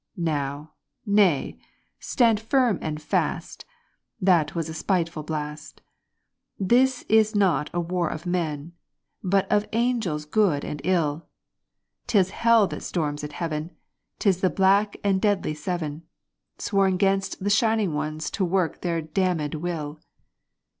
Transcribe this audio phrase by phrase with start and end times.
[0.17, 0.71] Now,
[1.05, 1.59] nay!
[1.99, 3.65] stand firm and fast!
[4.19, 5.81] (that was a spiteful blast!)
[6.59, 8.73] This is not a war of men,
[9.23, 11.27] but of Angels Good and Ill
[12.07, 13.75] 'Tis hell that storms at heaven
[14.17, 16.01] 'tis the black and deadly Seven,
[16.57, 20.01] Sworn 'gainst the Shining Ones to work their damnèd will!